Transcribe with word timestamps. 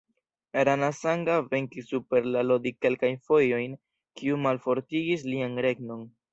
Rana 0.69 0.87
Sanga 0.99 1.35
venkis 1.51 1.91
super 1.91 2.31
la 2.37 2.43
Lodi 2.47 2.73
kelkajn 2.87 3.21
fojojn, 3.29 3.79
kio 4.23 4.43
malfortigis 4.49 5.31
lian 5.33 5.65
regnon. 5.71 6.07